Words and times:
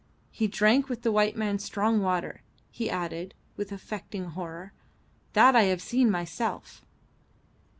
He 0.31 0.47
drank 0.47 0.87
the 0.87 1.11
white 1.11 1.37
man's 1.37 1.63
strong 1.63 2.01
water," 2.01 2.41
he 2.71 2.89
added, 2.89 3.35
with 3.55 3.71
affected 3.71 4.25
horror. 4.29 4.73
"That 5.33 5.55
I 5.55 5.65
have 5.65 5.79
seen 5.79 6.09
myself." 6.09 6.83